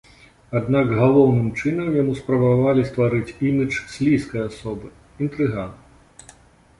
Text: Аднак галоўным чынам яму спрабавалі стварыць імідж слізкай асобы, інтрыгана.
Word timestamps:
Аднак 0.59 0.87
галоўным 0.99 1.49
чынам 1.59 1.91
яму 2.01 2.15
спрабавалі 2.19 2.85
стварыць 2.89 3.35
імідж 3.49 3.77
слізкай 3.97 4.41
асобы, 4.47 4.87
інтрыгана. 5.27 6.33